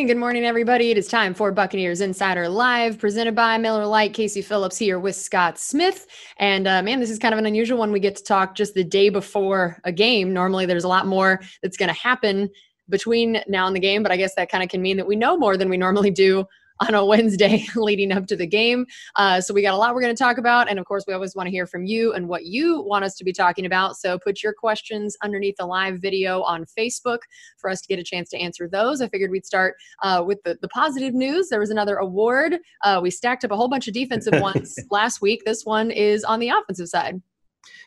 morning. 0.00 0.16
Good 0.16 0.20
morning, 0.20 0.44
everybody. 0.46 0.90
It 0.90 0.96
is 0.96 1.08
time 1.08 1.34
for 1.34 1.52
Buccaneers 1.52 2.00
Insider 2.00 2.48
Live, 2.48 2.98
presented 2.98 3.34
by 3.34 3.58
Miller 3.58 3.84
Lite. 3.84 4.14
Casey 4.14 4.40
Phillips 4.40 4.78
here 4.78 4.98
with 4.98 5.14
Scott 5.14 5.58
Smith. 5.58 6.06
And 6.38 6.66
uh, 6.66 6.82
man, 6.82 7.00
this 7.00 7.10
is 7.10 7.18
kind 7.18 7.34
of 7.34 7.38
an 7.38 7.44
unusual 7.44 7.76
one. 7.76 7.92
We 7.92 8.00
get 8.00 8.16
to 8.16 8.24
talk 8.24 8.54
just 8.54 8.72
the 8.72 8.82
day 8.82 9.10
before 9.10 9.78
a 9.84 9.92
game. 9.92 10.32
Normally, 10.32 10.64
there's 10.64 10.84
a 10.84 10.88
lot 10.88 11.06
more 11.06 11.42
that's 11.62 11.76
going 11.76 11.90
to 11.90 12.00
happen 12.00 12.48
between 12.88 13.42
now 13.46 13.66
and 13.66 13.76
the 13.76 13.80
game, 13.80 14.02
but 14.02 14.10
I 14.10 14.16
guess 14.16 14.34
that 14.36 14.50
kind 14.50 14.64
of 14.64 14.70
can 14.70 14.80
mean 14.80 14.96
that 14.96 15.06
we 15.06 15.16
know 15.16 15.36
more 15.36 15.58
than 15.58 15.68
we 15.68 15.76
normally 15.76 16.10
do 16.10 16.46
on 16.80 16.94
a 16.94 17.04
Wednesday 17.04 17.64
leading 17.76 18.12
up 18.12 18.26
to 18.26 18.36
the 18.36 18.46
game. 18.46 18.86
Uh, 19.16 19.40
so 19.40 19.52
we 19.52 19.62
got 19.62 19.74
a 19.74 19.76
lot 19.76 19.94
we're 19.94 20.00
going 20.00 20.14
to 20.14 20.22
talk 20.22 20.38
about. 20.38 20.68
And 20.68 20.78
of 20.78 20.86
course, 20.86 21.04
we 21.06 21.14
always 21.14 21.34
want 21.34 21.46
to 21.46 21.50
hear 21.50 21.66
from 21.66 21.84
you 21.84 22.12
and 22.12 22.28
what 22.28 22.46
you 22.46 22.82
want 22.82 23.04
us 23.04 23.14
to 23.16 23.24
be 23.24 23.32
talking 23.32 23.66
about. 23.66 23.96
So 23.96 24.18
put 24.18 24.42
your 24.42 24.52
questions 24.52 25.16
underneath 25.22 25.56
the 25.58 25.66
live 25.66 26.00
video 26.00 26.42
on 26.42 26.64
Facebook 26.78 27.18
for 27.58 27.70
us 27.70 27.80
to 27.82 27.88
get 27.88 27.98
a 27.98 28.04
chance 28.04 28.30
to 28.30 28.38
answer 28.38 28.68
those. 28.68 29.00
I 29.00 29.08
figured 29.08 29.30
we'd 29.30 29.46
start 29.46 29.76
uh, 30.02 30.22
with 30.26 30.42
the, 30.44 30.58
the 30.62 30.68
positive 30.68 31.14
news. 31.14 31.48
There 31.48 31.60
was 31.60 31.70
another 31.70 31.96
award. 31.96 32.58
Uh, 32.82 33.00
we 33.02 33.10
stacked 33.10 33.44
up 33.44 33.50
a 33.50 33.56
whole 33.56 33.68
bunch 33.68 33.88
of 33.88 33.94
defensive 33.94 34.34
ones 34.40 34.74
last 34.90 35.20
week. 35.20 35.42
This 35.44 35.64
one 35.64 35.90
is 35.90 36.24
on 36.24 36.40
the 36.40 36.48
offensive 36.48 36.88
side. 36.88 37.20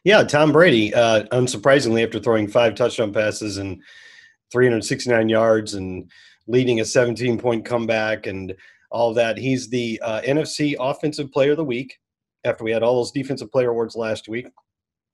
Yeah, 0.03 0.23
Tom 0.23 0.51
Brady, 0.51 0.93
uh, 0.93 1.23
unsurprisingly, 1.31 2.03
after 2.03 2.19
throwing 2.19 2.47
five 2.47 2.75
touchdown 2.75 3.13
passes 3.13 3.57
and 3.57 3.81
369 4.51 5.29
yards 5.29 5.73
and 5.73 6.11
leading 6.47 6.79
a 6.79 6.85
17 6.85 7.37
point 7.37 7.65
comeback 7.65 8.27
and 8.27 8.53
all 8.93 9.13
that. 9.15 9.37
He's 9.37 9.67
the 9.67 9.99
uh, 10.01 10.21
NFC 10.21 10.75
Offensive 10.79 11.31
Player 11.31 11.51
of 11.51 11.57
the 11.57 11.65
Week 11.65 11.97
after 12.45 12.63
we 12.63 12.71
had 12.71 12.83
all 12.83 12.95
those 12.95 13.11
Defensive 13.11 13.51
Player 13.51 13.71
Awards 13.71 13.95
last 13.95 14.29
week. 14.29 14.47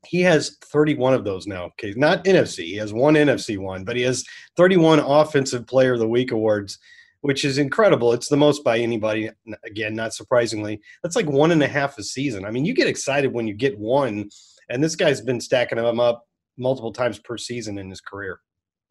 He 0.06 0.22
has 0.22 0.58
31 0.66 1.14
of 1.14 1.24
those 1.24 1.48
now. 1.48 1.66
Okay, 1.66 1.94
not 1.98 2.24
NFC. 2.26 2.66
He 2.66 2.76
has 2.76 2.94
one 2.94 3.16
NFC 3.16 3.58
one, 3.58 3.84
but 3.84 3.96
he 3.96 4.04
has 4.04 4.24
31 4.58 5.00
Offensive 5.00 5.66
Player 5.66 5.94
of 5.94 6.00
the 6.00 6.08
Week 6.08 6.32
awards, 6.32 6.78
which 7.22 7.44
is 7.44 7.58
incredible. 7.58 8.14
It's 8.14 8.30
the 8.30 8.38
most 8.38 8.64
by 8.64 8.80
anybody. 8.80 9.30
Again, 9.66 9.96
not 9.96 10.14
surprisingly. 10.14 10.82
That's 11.02 11.16
like 11.16 11.26
one 11.26 11.52
and 11.52 11.64
a 11.64 11.68
half 11.68 11.98
a 11.98 12.04
season. 12.04 12.46
I 12.46 12.52
mean, 12.52 12.66
you 12.66 12.74
get 12.74 12.88
excited 12.88 13.34
when 13.34 13.48
you 13.48 13.54
get 13.54 13.78
one, 13.80 14.30
and 14.70 14.84
this 14.84 14.96
guy's 14.96 15.22
been 15.22 15.42
stacking 15.42 15.78
them 15.78 16.00
up 16.00 16.26
multiple 16.58 16.94
times 16.94 17.20
per 17.20 17.38
season 17.38 17.78
in 17.78 17.90
his 17.90 18.02
career. 18.02 18.42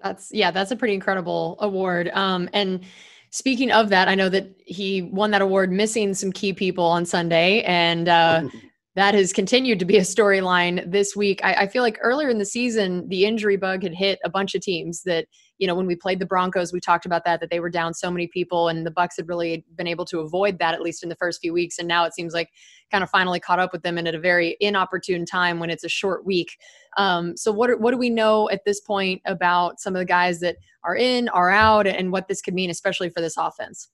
That's 0.00 0.28
yeah, 0.33 0.50
that's 0.50 0.70
a 0.70 0.77
pretty 0.77 0.95
incredible 0.95 1.56
award. 1.61 2.11
Um, 2.12 2.48
and 2.52 2.84
Speaking 3.30 3.70
of 3.70 3.90
that, 3.90 4.08
I 4.08 4.14
know 4.14 4.28
that 4.28 4.48
he 4.64 5.02
won 5.02 5.30
that 5.32 5.42
award 5.42 5.70
missing 5.70 6.14
some 6.14 6.32
key 6.32 6.52
people 6.52 6.84
on 6.84 7.04
Sunday, 7.04 7.62
and 7.62 8.08
uh, 8.08 8.42
that 8.94 9.14
has 9.14 9.32
continued 9.32 9.78
to 9.78 9.84
be 9.84 9.96
a 9.96 10.02
storyline 10.02 10.90
this 10.90 11.14
week. 11.14 11.40
I, 11.44 11.54
I, 11.54 11.66
feel 11.68 11.82
like 11.82 11.98
earlier 12.00 12.28
in 12.28 12.38
the 12.38 12.44
season, 12.44 13.08
the 13.08 13.26
injury 13.26 13.56
bug 13.56 13.82
had 13.82 13.94
hit 13.94 14.18
a 14.24 14.30
bunch 14.30 14.54
of 14.54 14.62
teams 14.62 15.02
that, 15.04 15.26
you 15.59 15.67
know, 15.67 15.75
when 15.75 15.87
we 15.87 15.97
played 15.97 16.20
the 16.20 16.27
Broncos, 16.27 16.73
we 16.73 16.81
talked 16.81 17.05
about 17.05 17.25
that, 17.25 17.41
that 17.41 17.51
they 17.51 17.61
were 17.61 17.69
down 17.70 17.92
so 17.92 18.11
many 18.11 18.28
people, 18.28 18.69
and 18.69 18.87
the 18.87 18.91
Bucs 18.91 19.17
had 19.17 19.28
really 19.28 19.64
been 19.75 19.87
able 19.89 20.05
to 20.06 20.20
avoid 20.20 20.59
that, 20.61 20.73
at 20.73 20.81
least 20.81 21.03
in 21.03 21.09
the 21.09 21.17
first 21.17 21.41
few 21.41 21.53
weeks. 21.53 21.78
And 21.78 21.89
now 21.89 22.05
it 22.05 22.14
seems 22.14 22.33
like 22.33 22.51
kind 22.91 23.05
of 23.05 23.11
finally 23.11 23.41
caught 23.41 23.59
up 23.59 23.73
with 23.73 23.83
them 23.83 23.98
and 23.98 24.09
at 24.09 24.14
a 24.14 24.20
very 24.20 24.56
inopportune 24.61 25.27
time 25.27 25.59
when 25.59 25.69
it's 25.69 25.84
a 25.84 25.89
short 25.89 26.25
week. 26.25 26.59
Um, 26.97 27.36
so 27.36 27.53
what, 27.53 27.81
what 27.81 27.91
do 27.91 27.98
we 27.98 28.11
know 28.11 28.48
at 28.51 28.64
this 28.64 28.81
point 28.81 29.20
about 29.25 29.81
some 29.81 29.95
of 29.95 30.01
the 30.01 30.06
guys 30.06 30.41
that 30.41 30.56
are 30.84 30.97
in, 30.97 31.29
are 31.31 31.51
out, 31.51 31.86
and 31.86 32.12
what 32.12 32.29
this 32.29 32.41
could 32.41 32.55
mean, 32.55 32.70
especially 32.70 33.11
for 33.11 33.20
this 33.20 33.36
offense? 33.36 33.89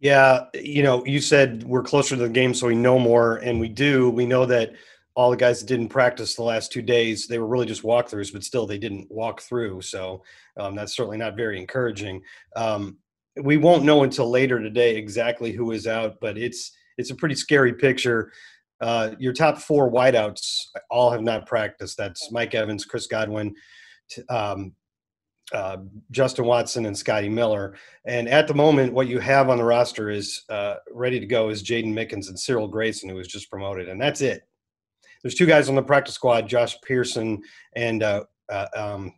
Yeah, 0.00 0.46
you 0.54 0.82
know, 0.82 1.06
you 1.06 1.20
said 1.20 1.62
we're 1.62 1.84
closer 1.84 2.16
to 2.16 2.22
the 2.22 2.28
game, 2.28 2.52
so 2.52 2.66
we 2.66 2.74
know 2.74 2.98
more, 2.98 3.36
and 3.36 3.60
we 3.60 3.68
do. 3.68 4.10
We 4.10 4.26
know 4.26 4.44
that 4.46 4.72
all 5.16 5.30
the 5.30 5.36
guys 5.36 5.60
that 5.60 5.66
didn't 5.66 5.88
practice 5.88 6.34
the 6.34 6.42
last 6.42 6.72
two 6.72 6.82
days, 6.82 7.26
they 7.26 7.38
were 7.38 7.46
really 7.46 7.66
just 7.66 7.82
walkthroughs, 7.82 8.32
but 8.32 8.42
still 8.42 8.66
they 8.66 8.78
didn't 8.78 9.10
walk 9.10 9.40
through. 9.40 9.80
So 9.80 10.22
um, 10.56 10.74
that's 10.74 10.96
certainly 10.96 11.18
not 11.18 11.36
very 11.36 11.58
encouraging. 11.58 12.20
Um, 12.56 12.98
we 13.42 13.56
won't 13.56 13.84
know 13.84 14.02
until 14.02 14.30
later 14.30 14.60
today 14.60 14.96
exactly 14.96 15.52
who 15.52 15.72
is 15.72 15.86
out, 15.86 16.16
but 16.20 16.38
it's 16.38 16.72
it's 16.98 17.10
a 17.10 17.14
pretty 17.14 17.34
scary 17.34 17.72
picture. 17.72 18.32
Uh, 18.80 19.10
your 19.18 19.32
top 19.32 19.58
four 19.58 19.90
wideouts 19.90 20.66
all 20.90 21.10
have 21.10 21.22
not 21.22 21.46
practiced. 21.46 21.96
That's 21.96 22.30
Mike 22.30 22.54
Evans, 22.54 22.84
Chris 22.84 23.06
Godwin, 23.06 23.54
um, 24.28 24.72
uh, 25.52 25.78
Justin 26.10 26.44
Watson 26.44 26.86
and 26.86 26.96
Scotty 26.96 27.28
Miller. 27.28 27.76
And 28.04 28.28
at 28.28 28.46
the 28.46 28.54
moment, 28.54 28.92
what 28.92 29.08
you 29.08 29.18
have 29.20 29.48
on 29.48 29.58
the 29.58 29.64
roster 29.64 30.10
is 30.10 30.44
uh, 30.48 30.76
ready 30.92 31.18
to 31.18 31.26
go 31.26 31.48
is 31.48 31.62
Jaydon 31.62 31.92
Mickens 31.92 32.28
and 32.28 32.38
Cyril 32.38 32.68
Grayson, 32.68 33.08
who 33.08 33.16
was 33.16 33.28
just 33.28 33.50
promoted, 33.50 33.88
and 33.88 34.00
that's 34.00 34.20
it. 34.20 34.46
There's 35.24 35.34
two 35.34 35.46
guys 35.46 35.70
on 35.70 35.74
the 35.74 35.82
practice 35.82 36.14
squad, 36.14 36.46
Josh 36.46 36.76
Pearson 36.82 37.42
and 37.74 38.02
uh, 38.02 38.24
uh 38.52 38.66
um, 38.76 39.14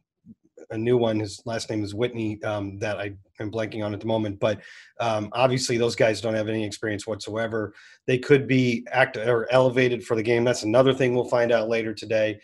a 0.71 0.79
new 0.79 0.97
one. 0.97 1.19
His 1.19 1.43
last 1.47 1.69
name 1.69 1.83
is 1.83 1.95
Whitney, 1.95 2.41
um, 2.45 2.79
that 2.79 2.99
I 2.99 3.15
am 3.41 3.51
blanking 3.51 3.85
on 3.85 3.93
at 3.93 3.99
the 3.99 4.07
moment. 4.07 4.39
But 4.39 4.61
um, 5.01 5.31
obviously, 5.33 5.79
those 5.79 5.97
guys 5.97 6.21
don't 6.21 6.35
have 6.35 6.49
any 6.49 6.65
experience 6.65 7.09
whatsoever. 7.09 7.75
They 8.07 8.19
could 8.19 8.47
be 8.47 8.87
act 8.93 9.17
or 9.17 9.51
elevated 9.53 10.05
for 10.05 10.17
the 10.17 10.23
game. 10.23 10.45
That's 10.45 10.63
another 10.63 10.95
thing 10.95 11.13
we'll 11.13 11.29
find 11.29 11.51
out 11.51 11.69
later 11.69 11.93
today. 11.93 12.39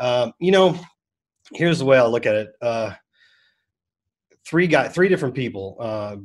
Um, 0.00 0.32
you 0.40 0.50
know, 0.50 0.78
here's 1.52 1.78
the 1.78 1.84
way 1.84 1.98
I 1.98 2.06
look 2.06 2.24
at 2.24 2.34
it. 2.34 2.52
Uh, 2.62 2.92
three 4.46 4.66
guy, 4.66 4.88
three 4.88 5.10
different 5.10 5.34
people, 5.34 5.76
uh, 5.80 6.16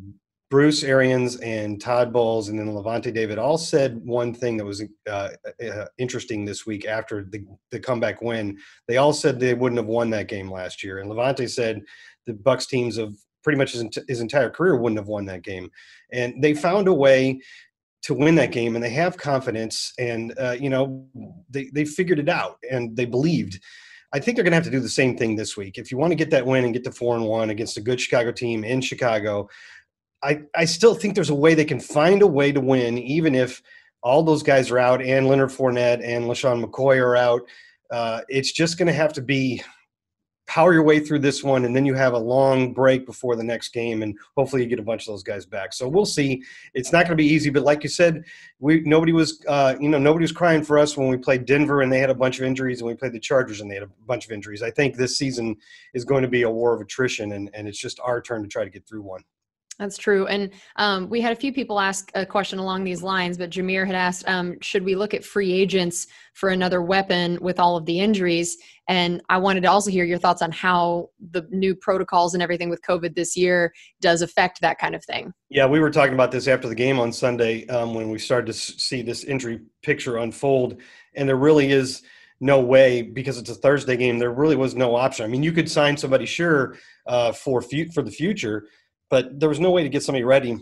Bruce 0.50 0.84
Arians 0.84 1.36
and 1.38 1.82
Todd 1.82 2.14
Bowles, 2.14 2.48
and 2.48 2.58
then 2.58 2.68
Lavonte 2.68 3.14
David 3.14 3.38
all 3.38 3.58
said 3.58 4.00
one 4.06 4.34
thing 4.34 4.56
that 4.58 4.66
was 4.66 4.82
uh, 5.10 5.30
uh, 5.62 5.86
interesting 5.98 6.46
this 6.46 6.66
week 6.66 6.86
after 6.86 7.26
the, 7.26 7.44
the 7.72 7.80
comeback 7.80 8.22
win. 8.22 8.58
They 8.88 8.98
all 8.98 9.12
said 9.12 9.40
they 9.40 9.54
wouldn't 9.54 9.80
have 9.80 9.88
won 9.88 10.10
that 10.12 10.30
game 10.30 10.50
last 10.50 10.84
year, 10.84 11.00
and 11.00 11.12
Lavonte 11.12 11.50
said 11.50 11.82
the 12.26 12.34
Bucs 12.34 12.68
teams 12.68 12.98
of 12.98 13.18
pretty 13.44 13.58
much 13.58 13.74
his, 13.74 13.86
his 14.08 14.22
entire 14.22 14.50
career 14.50 14.78
wouldn't 14.78 15.00
have 15.00 15.08
won 15.08 15.26
that 15.26 15.44
game, 15.44 15.70
and 16.14 16.42
they 16.42 16.54
found 16.54 16.88
a 16.88 16.94
way 16.94 17.42
to 18.04 18.14
win 18.14 18.36
that 18.36 18.52
game, 18.52 18.76
and 18.76 18.84
they 18.84 18.90
have 18.92 19.18
confidence, 19.18 19.92
and 20.00 20.34
uh, 20.40 20.56
you 20.58 20.70
know 20.70 21.06
they 21.50 21.70
they 21.74 21.84
figured 21.84 22.20
it 22.20 22.30
out, 22.30 22.58
and 22.72 22.96
they 22.96 23.06
believed. 23.06 23.60
I 24.14 24.20
think 24.20 24.38
they're 24.38 24.46
going 24.46 24.54
to 24.54 24.56
have 24.58 24.64
to 24.64 24.72
do 24.72 24.80
the 24.80 24.88
same 24.88 25.18
thing 25.18 25.36
this 25.36 25.58
week. 25.58 25.78
If 25.78 25.92
you 25.92 25.98
want 25.98 26.12
to 26.12 26.16
get 26.16 26.30
that 26.30 26.46
win 26.46 26.64
and 26.64 26.74
get 26.74 26.86
to 26.86 26.92
four 26.94 27.18
and 27.18 27.26
one 27.26 27.50
against 27.50 27.76
a 27.76 27.82
good 27.82 28.00
Chicago 28.00 28.32
team 28.32 28.64
in 28.64 28.80
Chicago, 28.80 29.50
I, 30.24 30.42
I 30.56 30.66
still 30.66 30.96
think 30.96 31.16
there's 31.16 31.30
a 31.30 31.36
way 31.36 31.54
they 31.54 31.66
can 31.66 31.80
find 31.80 32.22
a 32.22 32.28
way 32.28 32.52
to 32.52 32.60
win, 32.60 32.98
even 32.98 33.36
if 33.36 33.62
all 34.02 34.24
those 34.24 34.44
guys 34.44 34.72
are 34.72 34.80
out 34.80 35.02
and 35.02 35.28
Leonard 35.28 35.50
Fournette 35.50 36.02
and 36.04 36.26
LeSean 36.26 36.64
McCoy 36.64 36.98
are 36.98 37.16
out. 37.16 37.42
Uh, 37.92 38.22
it's 38.28 38.52
just 38.52 38.78
going 38.78 38.88
to 38.88 38.94
have 38.94 39.14
to 39.14 39.22
be 39.22 39.62
power 40.48 40.74
your 40.74 40.84
way 40.84 41.00
through 41.00 41.20
this 41.20 41.44
one, 41.44 41.66
and 41.66 41.76
then 41.76 41.86
you 41.86 41.94
have 41.94 42.14
a 42.14 42.18
long 42.18 42.74
break 42.74 43.06
before 43.06 43.36
the 43.36 43.44
next 43.44 43.70
game, 43.70 44.02
and 44.02 44.18
hopefully 44.36 44.64
you 44.64 44.68
get 44.68 44.80
a 44.80 44.84
bunch 44.84 45.04
of 45.04 45.08
those 45.08 45.24
guys 45.24 45.46
back. 45.46 45.74
So 45.74 45.88
we'll 45.88 46.06
see. 46.06 46.42
It's 46.74 46.94
not 46.94 47.04
going 47.04 47.18
to 47.18 47.22
be 47.22 47.28
easy, 47.28 47.50
but 47.50 47.64
like 47.64 47.84
you 47.84 47.90
said, 47.90 48.24
we 48.60 48.80
nobody 48.82 49.12
was 49.12 49.44
uh, 49.48 49.76
you 49.80 49.90
know 49.90 50.00
nobody 50.00 50.24
was 50.24 50.32
crying 50.32 50.64
for 50.64 50.80
us 50.80 50.98
when 50.98 51.10
we 51.10 51.18
played 51.18 51.46
Denver 51.46 51.82
and 51.82 51.92
they 51.92 52.00
had 52.00 52.10
a 52.10 52.16
bunch 52.16 52.40
of 52.40 52.46
injuries, 52.46 52.80
and 52.80 52.88
we 52.88 52.96
played 52.96 53.14
the 53.14 53.20
Chargers 53.20 53.62
and 53.62 53.70
they 53.70 53.76
had 53.76 53.84
a 53.84 53.90
bunch 54.06 54.26
of 54.26 54.32
injuries. 54.32 54.64
I 54.64 54.72
think 54.72 54.96
this 54.96 55.18
season 55.18 55.58
is 55.94 56.06
going 56.06 56.24
to 56.24 56.30
be 56.30 56.44
a 56.44 56.50
war 56.50 56.74
of 56.74 56.82
attrition, 56.82 57.34
and 57.34 57.50
and 57.54 57.68
it's 57.68 57.80
just 57.80 58.00
our 58.00 58.22
turn 58.22 58.42
to 58.42 58.48
try 58.48 58.64
to 58.64 58.70
get 58.70 58.88
through 58.88 59.02
one. 59.02 59.24
That's 59.80 59.98
true. 59.98 60.26
And 60.26 60.50
um, 60.78 61.08
we 61.08 61.22
had 61.22 61.32
a 61.32 61.36
few 61.36 61.54
people 61.54 61.80
ask 61.80 62.10
a 62.16 62.26
question 62.26 62.58
along 62.58 62.84
these 62.84 63.04
lines, 63.04 63.38
but 63.38 63.52
Jameer 63.52 63.86
had 63.86 63.96
asked, 63.96 64.28
um, 64.28 64.58
should 64.60 64.84
we 64.84 64.96
look 64.96 65.14
at 65.14 65.24
free 65.24 65.54
agents 65.54 66.08
for 66.34 66.50
another 66.50 66.82
weapon 66.82 67.38
with 67.42 67.60
all 67.60 67.78
of 67.78 67.86
the 67.86 68.00
injuries? 68.00 68.58
And 68.88 69.22
I 69.30 69.38
wanted 69.38 69.62
to 69.62 69.70
also 69.70 69.92
hear 69.92 70.04
your 70.04 70.18
thoughts 70.18 70.42
on 70.42 70.52
how 70.52 71.10
the 71.32 71.48
new 71.52 71.76
protocols 71.76 72.34
and 72.34 72.42
everything 72.42 72.70
with 72.70 72.82
COVID 72.82 73.14
this 73.14 73.38
year 73.38 73.72
does 74.02 74.24
affect 74.24 74.62
that 74.62 74.80
kind 74.80 74.96
of 74.96 75.06
thing. 75.06 75.32
Yeah, 75.50 75.68
we 75.68 75.80
were 75.80 75.92
talking 75.92 76.16
about 76.16 76.32
this 76.32 76.48
after 76.48 76.68
the 76.68 76.76
game 76.76 77.00
on 77.00 77.12
Sunday 77.12 77.68
um, 77.68 77.94
when 77.94 78.10
we 78.10 78.18
started 78.18 78.48
to 78.48 78.54
see 78.54 79.04
this 79.04 79.24
injury 79.26 79.60
picture 79.84 80.18
unfold. 80.18 80.82
And 81.14 81.30
there 81.30 81.38
really 81.38 81.72
is 81.72 82.02
no 82.40 82.62
way 82.62 83.04
because 83.04 83.38
it's 83.38 83.50
a 83.50 83.56
Thursday 83.56 83.98
game. 83.98 84.18
There 84.18 84.32
really 84.32 84.56
was 84.56 84.74
no 84.74 84.96
option. 84.96 85.26
I 85.26 85.28
mean, 85.28 85.44
you 85.44 85.52
could 85.52 85.70
sign 85.70 85.98
somebody, 85.98 86.26
sure, 86.26 86.78
uh, 87.06 87.32
for 87.32 87.62
fu- 87.62 87.92
for 87.92 88.02
the 88.02 88.12
future 88.12 88.68
but 89.10 89.40
there 89.40 89.50
was 89.50 89.60
no 89.60 89.72
way 89.72 89.84
to 89.84 89.90
get 89.90 90.04
somebody 90.04 90.24
ready 90.24 90.58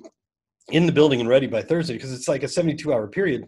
in 0.70 0.86
the 0.86 0.92
building 0.92 1.20
and 1.20 1.30
ready 1.30 1.48
by 1.48 1.62
Thursday 1.62 1.94
because 1.94 2.12
it's 2.12 2.28
like 2.28 2.44
a 2.44 2.48
72 2.48 2.92
hour 2.92 3.08
period 3.08 3.46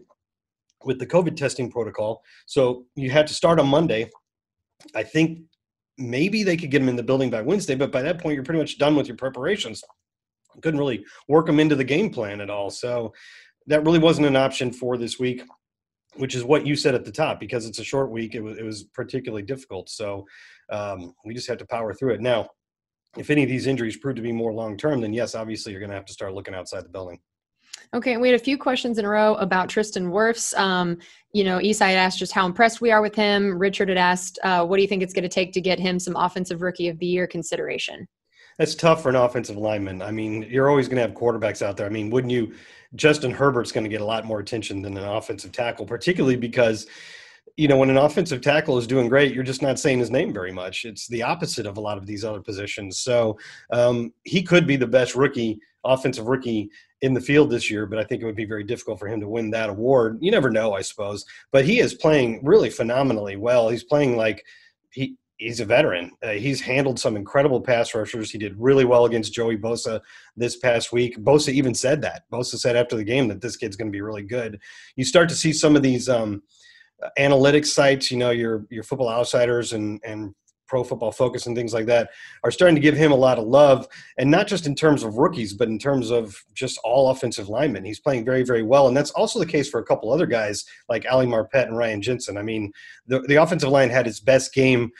with 0.84 0.98
the 0.98 1.06
COVID 1.06 1.36
testing 1.36 1.70
protocol. 1.70 2.22
So 2.46 2.84
you 2.94 3.10
had 3.10 3.26
to 3.26 3.34
start 3.34 3.58
on 3.58 3.68
Monday. 3.68 4.10
I 4.94 5.02
think 5.02 5.40
maybe 5.96 6.44
they 6.44 6.56
could 6.56 6.70
get 6.70 6.78
them 6.78 6.88
in 6.88 6.96
the 6.96 7.02
building 7.02 7.30
by 7.30 7.42
Wednesday, 7.42 7.74
but 7.74 7.90
by 7.90 8.02
that 8.02 8.20
point, 8.20 8.34
you're 8.34 8.44
pretty 8.44 8.60
much 8.60 8.78
done 8.78 8.94
with 8.94 9.08
your 9.08 9.16
preparations. 9.16 9.82
Couldn't 10.62 10.78
really 10.78 11.04
work 11.28 11.46
them 11.46 11.60
into 11.60 11.74
the 11.74 11.84
game 11.84 12.10
plan 12.10 12.40
at 12.40 12.50
all. 12.50 12.70
So 12.70 13.12
that 13.66 13.84
really 13.84 13.98
wasn't 13.98 14.26
an 14.26 14.36
option 14.36 14.72
for 14.72 14.96
this 14.96 15.18
week, 15.18 15.42
which 16.16 16.34
is 16.34 16.44
what 16.44 16.66
you 16.66 16.76
said 16.76 16.94
at 16.94 17.04
the 17.04 17.12
top. 17.12 17.40
Because 17.40 17.66
it's 17.66 17.80
a 17.80 17.84
short 17.84 18.10
week, 18.10 18.34
it 18.34 18.40
was, 18.40 18.56
it 18.56 18.64
was 18.64 18.84
particularly 18.84 19.42
difficult. 19.42 19.88
So 19.88 20.26
um, 20.70 21.14
we 21.24 21.34
just 21.34 21.48
have 21.48 21.58
to 21.58 21.66
power 21.66 21.92
through 21.92 22.14
it. 22.14 22.20
Now, 22.20 22.48
if 23.16 23.30
any 23.30 23.42
of 23.42 23.48
these 23.48 23.66
injuries 23.66 23.96
prove 23.96 24.16
to 24.16 24.22
be 24.22 24.32
more 24.32 24.52
long 24.52 24.76
term, 24.76 25.00
then 25.00 25.12
yes, 25.12 25.34
obviously 25.34 25.72
you're 25.72 25.80
going 25.80 25.90
to 25.90 25.96
have 25.96 26.04
to 26.06 26.12
start 26.12 26.34
looking 26.34 26.54
outside 26.54 26.84
the 26.84 26.90
building. 26.90 27.18
Okay, 27.94 28.12
and 28.12 28.20
we 28.20 28.28
had 28.28 28.38
a 28.38 28.42
few 28.42 28.58
questions 28.58 28.98
in 28.98 29.04
a 29.04 29.08
row 29.08 29.34
about 29.36 29.68
Tristan 29.68 30.10
Wirfs. 30.10 30.56
Um, 30.58 30.98
you 31.32 31.44
know, 31.44 31.58
Esai 31.58 31.94
asked 31.94 32.18
just 32.18 32.32
how 32.32 32.44
impressed 32.44 32.80
we 32.80 32.90
are 32.90 33.00
with 33.00 33.14
him. 33.14 33.56
Richard 33.56 33.88
had 33.88 33.98
asked, 33.98 34.38
uh, 34.42 34.66
what 34.66 34.76
do 34.76 34.82
you 34.82 34.88
think 34.88 35.02
it's 35.02 35.14
going 35.14 35.22
to 35.22 35.28
take 35.28 35.52
to 35.52 35.60
get 35.60 35.78
him 35.78 35.98
some 35.98 36.16
Offensive 36.16 36.60
Rookie 36.60 36.88
of 36.88 36.98
the 36.98 37.06
Year 37.06 37.26
consideration? 37.26 38.06
that's 38.58 38.74
tough 38.74 39.02
for 39.02 39.08
an 39.08 39.14
offensive 39.14 39.56
lineman. 39.56 40.02
I 40.02 40.10
mean, 40.10 40.42
you're 40.42 40.68
always 40.68 40.88
going 40.88 40.96
to 40.96 41.02
have 41.02 41.12
quarterbacks 41.12 41.62
out 41.62 41.76
there. 41.76 41.86
I 41.86 41.90
mean, 41.90 42.10
wouldn't 42.10 42.32
you? 42.32 42.54
Justin 42.96 43.30
Herbert's 43.30 43.70
going 43.70 43.84
to 43.84 43.90
get 43.90 44.00
a 44.00 44.04
lot 44.04 44.24
more 44.24 44.40
attention 44.40 44.82
than 44.82 44.96
an 44.96 45.04
offensive 45.04 45.52
tackle, 45.52 45.86
particularly 45.86 46.36
because 46.36 46.86
you 47.58 47.66
know, 47.66 47.76
when 47.76 47.90
an 47.90 47.96
offensive 47.96 48.40
tackle 48.40 48.78
is 48.78 48.86
doing 48.86 49.08
great, 49.08 49.34
you're 49.34 49.42
just 49.42 49.62
not 49.62 49.80
saying 49.80 49.98
his 49.98 50.12
name 50.12 50.32
very 50.32 50.52
much. 50.52 50.84
It's 50.84 51.08
the 51.08 51.24
opposite 51.24 51.66
of 51.66 51.76
a 51.76 51.80
lot 51.80 51.98
of 51.98 52.06
these 52.06 52.24
other 52.24 52.40
positions. 52.40 53.00
So 53.00 53.36
um, 53.72 54.14
he 54.22 54.44
could 54.44 54.64
be 54.64 54.76
the 54.76 54.86
best 54.86 55.16
rookie, 55.16 55.58
offensive 55.84 56.28
rookie 56.28 56.70
in 57.02 57.14
the 57.14 57.20
field 57.20 57.50
this 57.50 57.68
year, 57.68 57.84
but 57.84 57.98
I 57.98 58.04
think 58.04 58.22
it 58.22 58.26
would 58.26 58.36
be 58.36 58.44
very 58.44 58.62
difficult 58.62 59.00
for 59.00 59.08
him 59.08 59.20
to 59.20 59.28
win 59.28 59.50
that 59.50 59.70
award. 59.70 60.18
You 60.20 60.30
never 60.30 60.50
know, 60.50 60.72
I 60.72 60.82
suppose. 60.82 61.24
But 61.50 61.64
he 61.64 61.80
is 61.80 61.94
playing 61.94 62.44
really 62.44 62.70
phenomenally 62.70 63.34
well. 63.34 63.68
He's 63.68 63.84
playing 63.84 64.16
like 64.16 64.44
he 64.92 65.16
he's 65.38 65.58
a 65.58 65.64
veteran. 65.64 66.12
Uh, 66.22 66.30
he's 66.30 66.60
handled 66.60 67.00
some 67.00 67.16
incredible 67.16 67.60
pass 67.60 67.92
rushers. 67.92 68.30
He 68.30 68.38
did 68.38 68.54
really 68.56 68.84
well 68.84 69.04
against 69.04 69.32
Joey 69.32 69.56
Bosa 69.56 70.00
this 70.36 70.56
past 70.56 70.92
week. 70.92 71.18
Bosa 71.18 71.52
even 71.52 71.74
said 71.74 72.02
that. 72.02 72.22
Bosa 72.32 72.56
said 72.56 72.76
after 72.76 72.94
the 72.94 73.04
game 73.04 73.26
that 73.28 73.40
this 73.40 73.56
kid's 73.56 73.76
going 73.76 73.88
to 73.88 73.96
be 73.96 74.00
really 74.00 74.22
good. 74.22 74.60
You 74.94 75.04
start 75.04 75.28
to 75.30 75.34
see 75.34 75.52
some 75.52 75.74
of 75.74 75.82
these 75.82 76.08
um, 76.08 76.42
analytics 77.18 77.66
sites, 77.66 78.10
you 78.10 78.16
know, 78.16 78.30
your 78.30 78.66
your 78.70 78.82
football 78.82 79.08
outsiders 79.08 79.72
and 79.72 80.00
and 80.04 80.34
pro 80.68 80.84
football 80.84 81.10
focus 81.10 81.46
and 81.46 81.56
things 81.56 81.72
like 81.72 81.86
that 81.86 82.10
are 82.44 82.50
starting 82.50 82.74
to 82.74 82.80
give 82.80 82.94
him 82.94 83.10
a 83.10 83.16
lot 83.16 83.38
of 83.38 83.46
love 83.46 83.88
and 84.18 84.30
not 84.30 84.46
just 84.46 84.66
in 84.66 84.74
terms 84.74 85.02
of 85.02 85.16
rookies 85.16 85.54
but 85.54 85.66
in 85.66 85.78
terms 85.78 86.10
of 86.10 86.44
just 86.52 86.78
all 86.84 87.08
offensive 87.08 87.48
linemen 87.48 87.84
he's 87.84 87.98
playing 87.98 88.24
very 88.24 88.44
very 88.44 88.62
well 88.62 88.86
and 88.86 88.94
that's 88.94 89.10
also 89.12 89.38
the 89.38 89.46
case 89.46 89.68
for 89.68 89.80
a 89.80 89.84
couple 89.84 90.12
other 90.12 90.26
guys 90.26 90.66
like 90.88 91.06
ali 91.10 91.26
marpet 91.26 91.66
and 91.66 91.76
ryan 91.76 92.02
jensen 92.02 92.36
i 92.36 92.42
mean 92.42 92.70
the, 93.06 93.20
the 93.22 93.36
offensive 93.36 93.70
line 93.70 93.88
had 93.88 94.06
its 94.06 94.20
best 94.20 94.52
game 94.52 94.90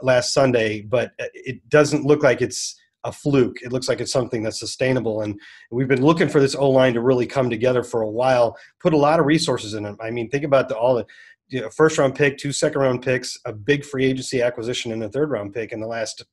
last 0.00 0.32
sunday 0.32 0.80
but 0.80 1.10
it 1.34 1.68
doesn't 1.68 2.04
look 2.04 2.22
like 2.22 2.40
it's 2.40 2.76
a 3.06 3.12
fluke. 3.12 3.62
It 3.62 3.72
looks 3.72 3.88
like 3.88 4.00
it's 4.00 4.12
something 4.12 4.42
that's 4.42 4.58
sustainable. 4.58 5.22
And 5.22 5.40
we've 5.70 5.86
been 5.86 6.04
looking 6.04 6.28
for 6.28 6.40
this 6.40 6.56
O 6.56 6.68
line 6.68 6.92
to 6.94 7.00
really 7.00 7.26
come 7.26 7.48
together 7.48 7.84
for 7.84 8.02
a 8.02 8.10
while, 8.10 8.58
put 8.80 8.92
a 8.92 8.96
lot 8.96 9.20
of 9.20 9.26
resources 9.26 9.74
in 9.74 9.84
it. 9.84 9.96
I 10.00 10.10
mean, 10.10 10.28
think 10.28 10.44
about 10.44 10.68
the, 10.68 10.76
all 10.76 10.96
the 10.96 11.06
you 11.48 11.60
know, 11.60 11.70
first 11.70 11.98
round 11.98 12.14
pick, 12.14 12.38
two 12.38 12.52
second 12.52 12.80
round 12.80 13.02
picks, 13.02 13.38
a 13.44 13.52
big 13.52 13.84
free 13.84 14.04
agency 14.04 14.42
acquisition, 14.42 14.92
and 14.92 15.02
a 15.02 15.08
third 15.08 15.30
round 15.30 15.54
pick 15.54 15.72
in 15.72 15.80
the 15.80 15.86
last 15.86 16.24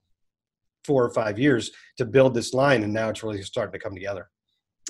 four 0.83 1.03
or 1.03 1.13
five 1.13 1.39
years 1.39 1.71
to 1.97 2.05
build 2.05 2.33
this 2.33 2.53
line, 2.53 2.83
and 2.83 2.93
now 2.93 3.09
it's 3.09 3.23
really 3.23 3.41
starting 3.41 3.71
to 3.71 3.79
come 3.79 3.93
together. 3.93 4.29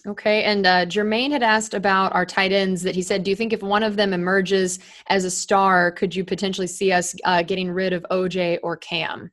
Okay, 0.05 0.43
and 0.43 0.65
uh, 0.65 0.85
Jermaine 0.85 1.31
had 1.31 1.43
asked 1.43 1.73
about 1.73 2.13
our 2.13 2.25
tight 2.25 2.51
ends. 2.51 2.81
That 2.83 2.95
he 2.95 3.01
said, 3.01 3.23
"Do 3.23 3.31
you 3.31 3.35
think 3.35 3.53
if 3.53 3.61
one 3.63 3.83
of 3.83 3.95
them 3.95 4.13
emerges 4.13 4.79
as 5.07 5.23
a 5.23 5.31
star, 5.31 5.91
could 5.91 6.15
you 6.15 6.25
potentially 6.25 6.67
see 6.67 6.91
us 6.91 7.15
uh, 7.23 7.43
getting 7.43 7.71
rid 7.71 7.93
of 7.93 8.05
OJ 8.11 8.59
or 8.63 8.75
Cam?" 8.77 9.31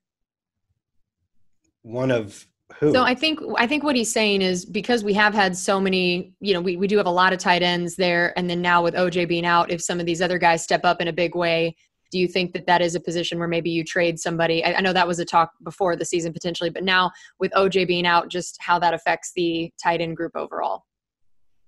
One 1.83 2.11
of 2.11 2.47
who? 2.79 2.93
So 2.93 3.03
I 3.03 3.15
think 3.15 3.41
I 3.59 3.67
think 3.67 3.83
what 3.83 3.97
he's 3.97 4.13
saying 4.13 4.43
is 4.43 4.65
because 4.65 5.03
we 5.05 5.15
have 5.15 5.35
had 5.35 5.57
so 5.57 5.81
many, 5.81 6.33
you 6.41 6.55
know, 6.55 6.61
we, 6.61 6.77
we 6.77 6.87
do 6.87 6.97
have 6.97 7.07
a 7.07 7.11
lot 7.11 7.33
of 7.33 7.39
tight 7.39 7.63
ends 7.63 7.97
there, 7.97 8.39
and 8.39 8.49
then 8.49 8.63
now 8.63 8.83
with 8.83 8.95
OJ 8.95 9.29
being 9.29 9.47
out, 9.47 9.71
if 9.71 9.83
some 9.83 10.01
of 10.01 10.07
these 10.07 10.23
other 10.23 10.39
guys 10.39 10.63
step 10.63 10.83
up 10.85 11.01
in 11.01 11.09
a 11.09 11.13
big 11.13 11.35
way, 11.35 11.77
do 12.11 12.19
you 12.19 12.29
think 12.29 12.53
that 12.53 12.67
that 12.67 12.83
is 12.83 12.95
a 12.95 13.01
position 13.01 13.39
where 13.39 13.49
maybe 13.49 13.71
you 13.71 13.85
trade 13.85 14.19
somebody? 14.19 14.65
I, 14.65 14.75
I 14.75 14.81
know 14.81 14.93
that 14.93 15.07
was 15.07 15.19
a 15.19 15.25
talk 15.25 15.53
before 15.63 15.97
the 15.97 16.05
season 16.05 16.33
potentially, 16.33 16.71
but 16.71 16.85
now 16.85 17.11
with 17.39 17.53
OJ 17.53 17.87
being 17.87 18.07
out, 18.07 18.29
just 18.29 18.57
how 18.61 18.79
that 18.81 18.95
affects 18.95 19.33
the 19.35 19.73
tight 19.83 20.01
end 20.01 20.17
group 20.17 20.33
overall. 20.35 20.85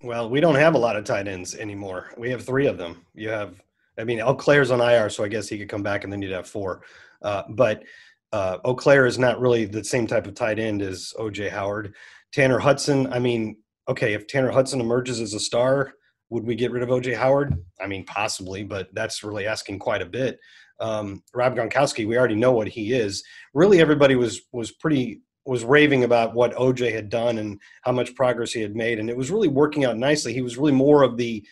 Well, 0.03 0.29
we 0.29 0.41
don't 0.41 0.57
have 0.57 0.75
a 0.75 0.79
lot 0.79 0.97
of 0.97 1.05
tight 1.05 1.29
ends 1.29 1.55
anymore. 1.55 2.13
We 2.17 2.31
have 2.31 2.45
three 2.45 2.67
of 2.67 2.77
them. 2.77 3.05
You 3.15 3.29
have, 3.29 3.63
I 3.97 4.05
mean, 4.05 4.21
Auclair's 4.21 4.73
on 4.73 4.81
IR, 4.81 5.09
so 5.11 5.23
I 5.23 5.29
guess 5.29 5.49
he 5.49 5.59
could 5.59 5.69
come 5.69 5.83
back, 5.83 6.03
and 6.03 6.13
then 6.13 6.21
you'd 6.21 6.33
have 6.33 6.49
four. 6.49 6.83
Uh, 7.23 7.45
but 7.51 7.85
uh, 8.33 8.59
Auclair 8.65 9.07
is 9.07 9.19
not 9.19 9.41
really 9.41 9.65
the 9.65 9.85
same 9.85 10.07
type 10.07 10.27
of 10.27 10.35
tight 10.35 10.59
end 10.59 10.83
as 10.83 11.13
OJ 11.19 11.51
Howard. 11.51 11.95
Tanner 12.33 12.59
Hudson, 12.59 13.13
I 13.13 13.19
mean, 13.19 13.57
okay, 13.89 14.15
if 14.15 14.27
Tanner 14.27 14.51
Hudson 14.51 14.81
emerges 14.81 15.21
as 15.21 15.35
a 15.35 15.41
star, 15.41 15.93
would 16.31 16.45
we 16.45 16.55
get 16.55 16.73
rid 16.73 16.83
of 16.83 16.89
OJ 16.89 17.15
Howard? 17.15 17.55
I 17.81 17.87
mean, 17.87 18.07
possibly, 18.07 18.65
but 18.65 18.89
that's 18.95 19.23
really 19.23 19.47
asking 19.47 19.79
quite 19.81 20.01
a 20.01 20.07
bit. 20.07 20.39
Um, 20.81 21.23
Rob 21.35 21.55
Gronkowski, 21.55 22.07
we 22.07 22.17
already 22.17 22.35
know 22.35 22.53
what 22.53 22.69
he 22.69 22.93
is. 22.93 23.23
Really, 23.55 23.81
everybody 23.81 24.17
was 24.17 24.41
was 24.53 24.73
pretty 24.73 25.21
was 25.45 25.65
raving 25.65 26.05
about 26.05 26.35
what 26.35 26.55
OJ 26.55 26.93
had 26.93 27.09
done 27.09 27.39
and 27.39 27.61
how 27.83 27.93
much 27.93 28.15
progress 28.15 28.53
he 28.53 28.63
had 28.63 28.75
made, 28.75 28.99
and 28.99 29.11
it 29.11 29.17
was 29.17 29.31
really 29.31 29.49
working 29.49 29.85
out 29.85 29.99
nicely. 29.99 30.33
He 30.33 30.43
was 30.43 30.57
really 30.57 30.73
more 30.73 31.03
of 31.03 31.17
the 31.17 31.45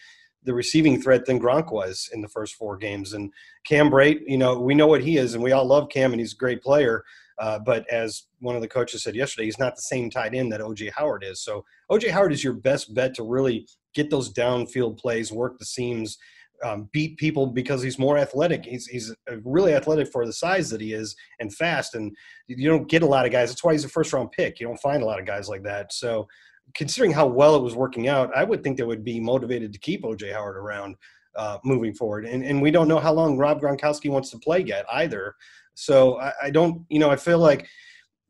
the 0.44 0.54
receiving 0.54 1.00
threat 1.00 1.26
than 1.26 1.40
Gronk 1.40 1.70
was 1.72 2.08
in 2.12 2.22
the 2.22 2.28
first 2.28 2.54
four 2.54 2.76
games. 2.76 3.12
And 3.12 3.32
Cam 3.64 3.90
Brate, 3.90 4.20
you 4.26 4.38
know, 4.38 4.58
we 4.58 4.74
know 4.74 4.86
what 4.86 5.02
he 5.02 5.16
is, 5.16 5.34
and 5.34 5.42
we 5.42 5.52
all 5.52 5.66
love 5.66 5.88
Cam, 5.90 6.12
and 6.12 6.20
he's 6.20 6.32
a 6.32 6.36
great 6.36 6.62
player. 6.62 7.04
Uh, 7.38 7.58
but 7.58 7.88
as 7.88 8.24
one 8.40 8.54
of 8.54 8.60
the 8.60 8.68
coaches 8.68 9.02
said 9.02 9.14
yesterday, 9.14 9.46
he's 9.46 9.58
not 9.58 9.74
the 9.74 9.82
same 9.82 10.10
tight 10.10 10.34
end 10.34 10.52
that 10.52 10.60
OJ 10.60 10.90
Howard 10.92 11.24
is. 11.24 11.42
So 11.42 11.64
OJ 11.90 12.10
Howard 12.10 12.32
is 12.32 12.44
your 12.44 12.52
best 12.52 12.92
bet 12.92 13.14
to 13.14 13.22
really 13.22 13.66
get 13.94 14.10
those 14.10 14.32
downfield 14.32 14.98
plays, 14.98 15.32
work 15.32 15.58
the 15.58 15.64
seams, 15.64 16.18
um, 16.62 16.88
beat 16.92 17.16
people 17.16 17.46
because 17.46 17.82
he's 17.82 17.98
more 17.98 18.18
athletic. 18.18 18.66
He's 18.66 18.86
he's 18.86 19.14
really 19.44 19.74
athletic 19.74 20.12
for 20.12 20.26
the 20.26 20.32
size 20.32 20.68
that 20.70 20.80
he 20.80 20.92
is 20.92 21.16
and 21.38 21.54
fast. 21.54 21.94
And 21.94 22.14
you 22.46 22.68
don't 22.68 22.88
get 22.88 23.02
a 23.02 23.06
lot 23.06 23.24
of 23.24 23.32
guys. 23.32 23.48
That's 23.48 23.64
why 23.64 23.72
he's 23.72 23.84
a 23.84 23.88
first 23.88 24.12
round 24.12 24.32
pick. 24.32 24.60
You 24.60 24.66
don't 24.66 24.80
find 24.80 25.02
a 25.02 25.06
lot 25.06 25.18
of 25.18 25.26
guys 25.26 25.48
like 25.48 25.62
that. 25.62 25.92
So 25.92 26.28
considering 26.74 27.12
how 27.12 27.26
well 27.26 27.56
it 27.56 27.62
was 27.62 27.74
working 27.74 28.08
out, 28.08 28.30
I 28.34 28.44
would 28.44 28.62
think 28.62 28.76
they 28.76 28.84
would 28.84 29.04
be 29.04 29.20
motivated 29.20 29.72
to 29.72 29.78
keep 29.78 30.02
OJ 30.02 30.32
Howard 30.32 30.56
around 30.56 30.96
uh, 31.36 31.58
moving 31.64 31.94
forward. 31.94 32.26
And 32.26 32.44
and 32.44 32.60
we 32.60 32.70
don't 32.70 32.88
know 32.88 32.98
how 32.98 33.12
long 33.12 33.36
Rob 33.36 33.60
Gronkowski 33.60 34.10
wants 34.10 34.30
to 34.30 34.38
play 34.38 34.60
yet 34.60 34.84
either. 34.92 35.34
So 35.74 36.20
I, 36.20 36.32
I 36.44 36.50
don't, 36.50 36.84
you 36.88 36.98
know, 36.98 37.10
I 37.10 37.16
feel 37.16 37.38
like 37.38 37.66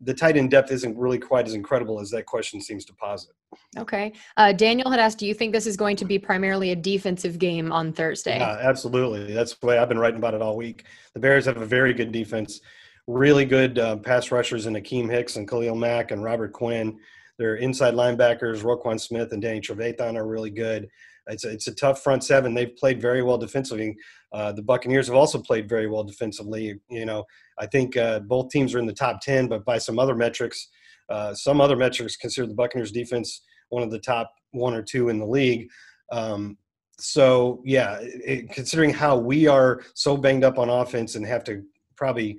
the 0.00 0.14
tight 0.14 0.36
end 0.36 0.50
depth 0.50 0.70
isn't 0.70 0.96
really 0.96 1.18
quite 1.18 1.46
as 1.46 1.54
incredible 1.54 2.00
as 2.00 2.10
that 2.10 2.26
question 2.26 2.60
seems 2.60 2.84
to 2.86 2.94
posit. 2.94 3.34
Okay. 3.76 4.12
Uh, 4.36 4.52
Daniel 4.52 4.90
had 4.90 4.98
asked, 4.98 5.18
do 5.18 5.26
you 5.26 5.34
think 5.34 5.52
this 5.52 5.66
is 5.66 5.76
going 5.76 5.96
to 5.96 6.04
be 6.04 6.18
primarily 6.18 6.70
a 6.70 6.76
defensive 6.76 7.38
game 7.38 7.70
on 7.70 7.92
Thursday? 7.92 8.38
Yeah, 8.38 8.58
absolutely. 8.62 9.32
That's 9.34 9.54
the 9.54 9.66
way 9.66 9.78
I've 9.78 9.88
been 9.88 9.98
writing 9.98 10.18
about 10.18 10.34
it 10.34 10.40
all 10.40 10.56
week. 10.56 10.84
The 11.14 11.20
Bears 11.20 11.44
have 11.46 11.58
a 11.58 11.66
very 11.66 11.92
good 11.92 12.12
defense, 12.12 12.60
really 13.06 13.44
good 13.44 13.78
uh, 13.78 13.96
pass 13.96 14.30
rushers 14.30 14.66
in 14.66 14.74
Akiem 14.74 15.10
Hicks 15.10 15.36
and 15.36 15.48
Khalil 15.48 15.74
Mack 15.74 16.12
and 16.12 16.22
Robert 16.22 16.52
Quinn. 16.52 16.98
Their 17.40 17.56
inside 17.56 17.94
linebackers, 17.94 18.62
Roquan 18.62 19.00
Smith 19.00 19.32
and 19.32 19.40
Danny 19.40 19.62
Trevathan, 19.62 20.14
are 20.14 20.26
really 20.26 20.50
good. 20.50 20.86
It's 21.26 21.46
a, 21.46 21.50
it's 21.50 21.68
a 21.68 21.74
tough 21.74 22.02
front 22.02 22.22
seven. 22.22 22.52
They've 22.52 22.76
played 22.76 23.00
very 23.00 23.22
well 23.22 23.38
defensively. 23.38 23.96
Uh, 24.30 24.52
the 24.52 24.62
Buccaneers 24.62 25.06
have 25.06 25.16
also 25.16 25.38
played 25.40 25.66
very 25.66 25.88
well 25.88 26.04
defensively. 26.04 26.78
You 26.90 27.06
know, 27.06 27.24
I 27.58 27.66
think 27.66 27.96
uh, 27.96 28.20
both 28.20 28.50
teams 28.50 28.74
are 28.74 28.78
in 28.78 28.84
the 28.84 28.92
top 28.92 29.22
ten, 29.22 29.48
but 29.48 29.64
by 29.64 29.78
some 29.78 29.98
other 29.98 30.14
metrics, 30.14 30.68
uh, 31.08 31.32
some 31.32 31.62
other 31.62 31.76
metrics 31.76 32.16
consider 32.16 32.46
the 32.46 32.54
Buccaneers 32.54 32.92
defense 32.92 33.42
one 33.70 33.82
of 33.82 33.90
the 33.90 34.00
top 34.00 34.30
one 34.50 34.74
or 34.74 34.82
two 34.82 35.08
in 35.08 35.18
the 35.18 35.26
league. 35.26 35.66
Um, 36.12 36.58
so 36.98 37.62
yeah, 37.64 38.00
it, 38.02 38.52
considering 38.52 38.92
how 38.92 39.16
we 39.16 39.46
are 39.46 39.80
so 39.94 40.14
banged 40.14 40.44
up 40.44 40.58
on 40.58 40.68
offense 40.68 41.14
and 41.14 41.24
have 41.24 41.44
to 41.44 41.62
probably 41.96 42.38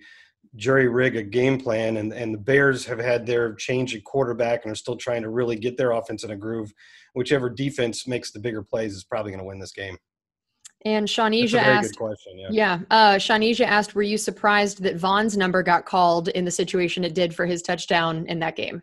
jury 0.55 0.87
rig 0.87 1.15
a 1.15 1.23
game 1.23 1.59
plan 1.59 1.97
and, 1.97 2.13
and 2.13 2.33
the 2.33 2.37
Bears 2.37 2.85
have 2.85 2.99
had 2.99 3.25
their 3.25 3.53
change 3.53 3.95
at 3.95 4.03
quarterback 4.03 4.63
and 4.63 4.71
are 4.71 4.75
still 4.75 4.97
trying 4.97 5.21
to 5.21 5.29
really 5.29 5.55
get 5.55 5.77
their 5.77 5.91
offense 5.91 6.23
in 6.23 6.31
a 6.31 6.35
groove. 6.35 6.73
Whichever 7.13 7.49
defense 7.49 8.07
makes 8.07 8.31
the 8.31 8.39
bigger 8.39 8.61
plays 8.61 8.93
is 8.93 9.03
probably 9.03 9.31
going 9.31 9.39
to 9.39 9.45
win 9.45 9.59
this 9.59 9.71
game. 9.71 9.97
And 10.83 11.07
Shawnesia 11.07 11.59
asked, 11.59 11.95
question, 11.95 12.39
yeah. 12.39 12.47
yeah 12.51 12.79
uh, 12.89 13.15
Shawnesia 13.15 13.65
asked, 13.65 13.93
were 13.93 14.01
you 14.01 14.17
surprised 14.17 14.81
that 14.81 14.95
Vaughn's 14.95 15.37
number 15.37 15.61
got 15.61 15.85
called 15.85 16.29
in 16.29 16.43
the 16.43 16.51
situation 16.51 17.03
it 17.03 17.13
did 17.13 17.35
for 17.35 17.45
his 17.45 17.61
touchdown 17.61 18.25
in 18.27 18.39
that 18.39 18.55
game? 18.55 18.81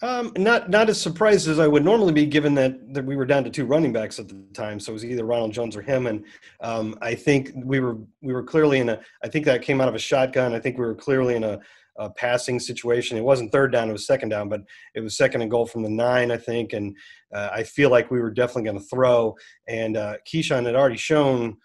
Um, 0.00 0.32
not 0.36 0.70
not 0.70 0.88
as 0.88 1.00
surprised 1.00 1.48
as 1.48 1.58
I 1.58 1.66
would 1.66 1.84
normally 1.84 2.12
be, 2.12 2.24
given 2.24 2.54
that, 2.54 2.94
that 2.94 3.04
we 3.04 3.16
were 3.16 3.26
down 3.26 3.42
to 3.44 3.50
two 3.50 3.66
running 3.66 3.92
backs 3.92 4.20
at 4.20 4.28
the 4.28 4.36
time, 4.54 4.78
so 4.78 4.92
it 4.92 4.94
was 4.94 5.04
either 5.04 5.24
Ronald 5.24 5.52
Jones 5.52 5.76
or 5.76 5.82
him. 5.82 6.06
And 6.06 6.24
um, 6.60 6.96
I 7.02 7.16
think 7.16 7.50
we 7.56 7.80
were 7.80 7.98
we 8.22 8.32
were 8.32 8.44
clearly 8.44 8.78
in 8.78 8.90
a. 8.90 9.00
I 9.24 9.28
think 9.28 9.44
that 9.46 9.62
came 9.62 9.80
out 9.80 9.88
of 9.88 9.96
a 9.96 9.98
shotgun. 9.98 10.54
I 10.54 10.60
think 10.60 10.78
we 10.78 10.86
were 10.86 10.94
clearly 10.94 11.34
in 11.34 11.42
a, 11.42 11.58
a 11.98 12.10
passing 12.10 12.60
situation. 12.60 13.18
It 13.18 13.24
wasn't 13.24 13.50
third 13.50 13.72
down; 13.72 13.88
it 13.88 13.92
was 13.92 14.06
second 14.06 14.28
down, 14.28 14.48
but 14.48 14.60
it 14.94 15.00
was 15.00 15.16
second 15.16 15.42
and 15.42 15.50
goal 15.50 15.66
from 15.66 15.82
the 15.82 15.90
nine, 15.90 16.30
I 16.30 16.36
think. 16.36 16.74
And 16.74 16.96
uh, 17.34 17.48
I 17.52 17.64
feel 17.64 17.90
like 17.90 18.08
we 18.08 18.20
were 18.20 18.30
definitely 18.30 18.70
going 18.70 18.78
to 18.78 18.88
throw. 18.88 19.34
And 19.66 19.96
uh, 19.96 20.18
Ke'Shawn 20.32 20.64
had 20.64 20.76
already 20.76 20.96
shown 20.96 21.56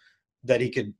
that 0.42 0.60
he 0.60 0.70
could 0.70 0.92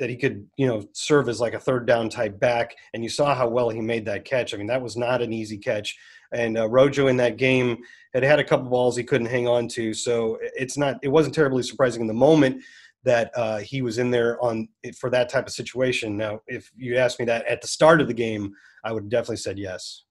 that 0.00 0.10
he 0.10 0.16
could, 0.16 0.48
you 0.56 0.66
know, 0.66 0.82
serve 0.92 1.28
as 1.28 1.40
like 1.40 1.54
a 1.54 1.60
third 1.60 1.86
down 1.86 2.08
type 2.08 2.40
back. 2.40 2.74
And 2.94 3.04
you 3.04 3.10
saw 3.10 3.34
how 3.34 3.48
well 3.48 3.68
he 3.68 3.80
made 3.80 4.06
that 4.06 4.24
catch. 4.24 4.52
I 4.52 4.56
mean, 4.56 4.66
that 4.66 4.82
was 4.82 4.96
not 4.96 5.22
an 5.22 5.32
easy 5.32 5.58
catch. 5.58 5.96
And 6.32 6.58
uh, 6.58 6.68
Rojo 6.68 7.08
in 7.08 7.18
that 7.18 7.36
game 7.36 7.78
had 8.14 8.24
had 8.24 8.40
a 8.40 8.44
couple 8.44 8.68
balls 8.70 8.96
he 8.96 9.04
couldn't 9.04 9.26
hang 9.26 9.46
on 9.46 9.68
to. 9.68 9.92
So 9.92 10.38
it's 10.40 10.78
not, 10.78 10.96
it 11.02 11.08
wasn't 11.08 11.34
terribly 11.34 11.62
surprising 11.62 12.00
in 12.00 12.06
the 12.08 12.14
moment 12.14 12.62
that 13.04 13.30
uh, 13.36 13.58
he 13.58 13.82
was 13.82 13.98
in 13.98 14.10
there 14.10 14.42
on 14.42 14.68
for 14.98 15.10
that 15.10 15.28
type 15.28 15.46
of 15.46 15.52
situation. 15.52 16.16
Now, 16.16 16.40
if 16.46 16.70
you 16.76 16.96
asked 16.96 17.18
me 17.18 17.26
that 17.26 17.46
at 17.46 17.60
the 17.60 17.68
start 17.68 18.00
of 18.00 18.08
the 18.08 18.14
game, 18.14 18.52
I 18.84 18.92
would 18.92 19.10
definitely 19.10 19.36
said 19.36 19.58
yes. 19.58 20.04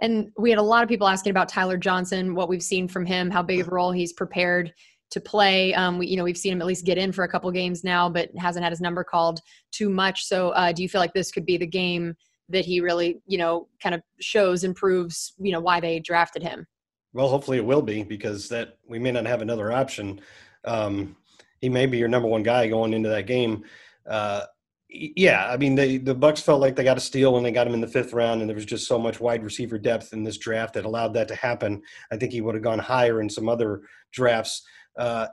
And 0.00 0.30
we 0.38 0.50
had 0.50 0.58
a 0.58 0.62
lot 0.62 0.82
of 0.82 0.88
people 0.88 1.08
asking 1.08 1.30
about 1.30 1.48
Tyler 1.48 1.76
Johnson, 1.76 2.34
what 2.34 2.48
we've 2.48 2.62
seen 2.62 2.88
from 2.88 3.04
him, 3.04 3.30
how 3.30 3.42
big 3.42 3.60
of 3.60 3.68
a 3.68 3.70
role 3.70 3.92
he's 3.92 4.12
prepared 4.12 4.72
to 5.10 5.20
play. 5.20 5.74
Um, 5.74 5.98
we, 5.98 6.06
you 6.06 6.16
know, 6.16 6.24
we've 6.24 6.36
seen 6.36 6.52
him 6.52 6.60
at 6.60 6.66
least 6.66 6.84
get 6.84 6.98
in 6.98 7.12
for 7.12 7.24
a 7.24 7.28
couple 7.28 7.50
games 7.50 7.82
now, 7.82 8.08
but 8.08 8.30
hasn't 8.36 8.62
had 8.62 8.72
his 8.72 8.80
number 8.80 9.04
called 9.04 9.40
too 9.72 9.90
much. 9.90 10.24
So, 10.24 10.50
uh, 10.50 10.72
do 10.72 10.82
you 10.82 10.88
feel 10.88 11.00
like 11.00 11.14
this 11.14 11.30
could 11.30 11.46
be 11.46 11.56
the 11.56 11.66
game 11.66 12.14
that 12.50 12.64
he 12.64 12.80
really, 12.80 13.20
you 13.26 13.38
know, 13.38 13.68
kind 13.82 13.94
of 13.94 14.02
shows 14.20 14.64
and 14.64 14.74
proves, 14.74 15.32
you 15.38 15.52
know, 15.52 15.60
why 15.60 15.80
they 15.80 16.00
drafted 16.00 16.42
him. 16.42 16.66
Well, 17.12 17.28
hopefully 17.28 17.58
it 17.58 17.64
will 17.64 17.82
be 17.82 18.02
because 18.02 18.48
that 18.50 18.78
we 18.86 18.98
may 18.98 19.12
not 19.12 19.26
have 19.26 19.42
another 19.42 19.72
option. 19.72 20.20
Um, 20.64 21.16
he 21.60 21.68
may 21.68 21.86
be 21.86 21.98
your 21.98 22.08
number 22.08 22.28
one 22.28 22.42
guy 22.42 22.68
going 22.68 22.92
into 22.92 23.08
that 23.08 23.26
game. 23.26 23.64
Uh, 24.08 24.42
yeah, 24.88 25.48
I 25.48 25.56
mean 25.56 25.76
they, 25.76 25.98
the 25.98 26.14
Bucs 26.14 26.42
felt 26.42 26.60
like 26.60 26.74
they 26.74 26.82
got 26.82 26.96
a 26.96 27.00
steal 27.00 27.32
when 27.32 27.44
they 27.44 27.52
got 27.52 27.66
him 27.66 27.74
in 27.74 27.80
the 27.80 27.86
fifth 27.86 28.12
round, 28.12 28.40
and 28.40 28.50
there 28.50 28.56
was 28.56 28.64
just 28.64 28.88
so 28.88 28.98
much 28.98 29.20
wide 29.20 29.44
receiver 29.44 29.78
depth 29.78 30.12
in 30.12 30.24
this 30.24 30.38
draft 30.38 30.74
that 30.74 30.84
allowed 30.84 31.14
that 31.14 31.28
to 31.28 31.36
happen. 31.36 31.80
I 32.10 32.16
think 32.16 32.32
he 32.32 32.40
would 32.40 32.56
have 32.56 32.64
gone 32.64 32.80
higher 32.80 33.20
in 33.20 33.30
some 33.30 33.48
other 33.48 33.82
drafts. 34.12 34.62
Uh, 34.98 35.26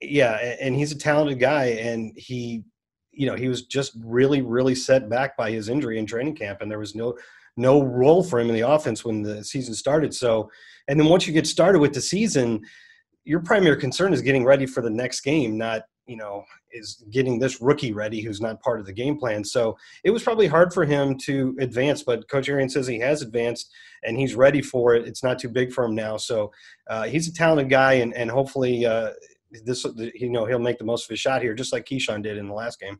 yeah, 0.00 0.56
and 0.60 0.74
he's 0.74 0.92
a 0.92 0.98
talented 0.98 1.38
guy, 1.38 1.66
and 1.66 2.12
he, 2.16 2.64
you 3.12 3.26
know, 3.26 3.34
he 3.34 3.48
was 3.48 3.62
just 3.62 3.92
really, 4.04 4.42
really 4.42 4.74
set 4.74 5.08
back 5.08 5.36
by 5.36 5.50
his 5.50 5.68
injury 5.68 5.98
in 5.98 6.06
training 6.06 6.36
camp, 6.36 6.60
and 6.60 6.70
there 6.70 6.78
was 6.78 6.94
no 6.94 7.16
no 7.56 7.82
role 7.82 8.22
for 8.22 8.40
him 8.40 8.48
in 8.48 8.54
the 8.54 8.68
offense 8.68 9.04
when 9.04 9.22
the 9.22 9.44
season 9.44 9.74
started. 9.74 10.14
So, 10.14 10.50
and 10.88 10.98
then 10.98 11.08
once 11.08 11.26
you 11.26 11.32
get 11.32 11.46
started 11.46 11.80
with 11.80 11.92
the 11.92 12.00
season, 12.00 12.60
your 13.24 13.40
primary 13.40 13.76
concern 13.78 14.12
is 14.12 14.22
getting 14.22 14.44
ready 14.44 14.66
for 14.66 14.80
the 14.80 14.90
next 14.90 15.20
game, 15.20 15.58
not 15.58 15.82
you 16.10 16.16
know 16.16 16.44
is 16.72 17.04
getting 17.10 17.38
this 17.38 17.60
rookie 17.60 17.92
ready 17.92 18.20
who's 18.20 18.40
not 18.40 18.60
part 18.60 18.80
of 18.80 18.86
the 18.86 18.92
game 18.92 19.16
plan. 19.16 19.44
So 19.44 19.76
it 20.02 20.10
was 20.10 20.24
probably 20.24 20.48
hard 20.48 20.74
for 20.74 20.84
him 20.84 21.16
to 21.26 21.56
advance, 21.60 22.02
but 22.02 22.28
Coach 22.28 22.48
Arian 22.48 22.68
says 22.68 22.88
he 22.88 22.98
has 22.98 23.22
advanced 23.22 23.70
and 24.02 24.18
he's 24.18 24.34
ready 24.34 24.60
for 24.60 24.94
it. 24.94 25.06
It's 25.06 25.22
not 25.22 25.38
too 25.38 25.48
big 25.48 25.72
for 25.72 25.84
him 25.84 25.94
now. 25.94 26.16
So 26.16 26.50
uh, 26.88 27.04
he's 27.04 27.28
a 27.28 27.32
talented 27.32 27.70
guy, 27.70 27.94
and 27.94 28.12
and 28.14 28.28
hopefully 28.28 28.84
uh, 28.84 29.10
this 29.64 29.86
you 30.14 30.30
know 30.30 30.46
he'll 30.46 30.58
make 30.58 30.78
the 30.78 30.84
most 30.84 31.04
of 31.04 31.10
his 31.10 31.20
shot 31.20 31.42
here, 31.42 31.54
just 31.54 31.72
like 31.72 31.86
Ke'Shawn 31.86 32.22
did 32.22 32.38
in 32.38 32.48
the 32.48 32.54
last 32.54 32.80
game. 32.80 32.98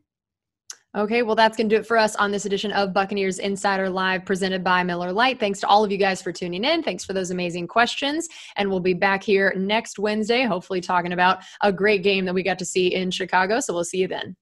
Okay, 0.93 1.21
well, 1.21 1.37
that's 1.37 1.55
going 1.55 1.69
to 1.69 1.75
do 1.75 1.79
it 1.79 1.85
for 1.85 1.97
us 1.97 2.17
on 2.17 2.31
this 2.31 2.45
edition 2.45 2.73
of 2.73 2.91
Buccaneers 2.91 3.39
Insider 3.39 3.89
Live 3.89 4.25
presented 4.25 4.61
by 4.61 4.83
Miller 4.83 5.13
Lite. 5.13 5.39
Thanks 5.39 5.61
to 5.61 5.67
all 5.67 5.85
of 5.85 5.91
you 5.91 5.97
guys 5.97 6.21
for 6.21 6.33
tuning 6.33 6.65
in. 6.65 6.83
Thanks 6.83 7.05
for 7.05 7.13
those 7.13 7.31
amazing 7.31 7.67
questions. 7.67 8.27
And 8.57 8.69
we'll 8.69 8.81
be 8.81 8.93
back 8.93 9.23
here 9.23 9.53
next 9.55 9.99
Wednesday, 9.99 10.43
hopefully 10.43 10.81
talking 10.81 11.13
about 11.13 11.43
a 11.61 11.71
great 11.71 12.03
game 12.03 12.25
that 12.25 12.33
we 12.33 12.43
got 12.43 12.59
to 12.59 12.65
see 12.65 12.93
in 12.93 13.09
Chicago. 13.09 13.61
So 13.61 13.73
we'll 13.73 13.85
see 13.85 13.99
you 13.99 14.09
then. 14.09 14.35